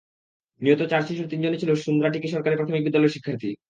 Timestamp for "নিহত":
0.61-0.81